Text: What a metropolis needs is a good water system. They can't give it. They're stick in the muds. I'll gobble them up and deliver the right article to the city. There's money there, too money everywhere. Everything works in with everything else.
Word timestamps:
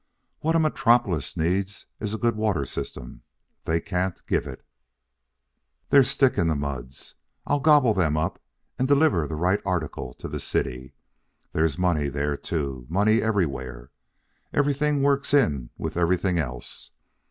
What 0.39 0.55
a 0.55 0.59
metropolis 0.59 1.37
needs 1.37 1.85
is 1.99 2.11
a 2.11 2.17
good 2.17 2.35
water 2.35 2.65
system. 2.65 3.21
They 3.65 3.79
can't 3.79 4.19
give 4.25 4.47
it. 4.47 4.65
They're 5.89 6.03
stick 6.03 6.39
in 6.39 6.47
the 6.47 6.55
muds. 6.55 7.13
I'll 7.45 7.59
gobble 7.59 7.93
them 7.93 8.17
up 8.17 8.39
and 8.79 8.87
deliver 8.87 9.27
the 9.27 9.35
right 9.35 9.61
article 9.63 10.15
to 10.15 10.27
the 10.27 10.39
city. 10.39 10.95
There's 11.53 11.77
money 11.77 12.07
there, 12.09 12.35
too 12.35 12.87
money 12.89 13.21
everywhere. 13.21 13.91
Everything 14.51 15.03
works 15.03 15.35
in 15.35 15.69
with 15.77 15.95
everything 15.95 16.39
else. 16.39 16.89